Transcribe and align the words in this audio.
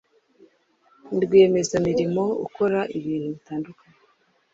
ni 1.11 1.19
rwiyemezamirimo 1.23 2.23
ukora 2.45 2.79
ibintu 2.97 3.27
bitandukanye 3.35 3.97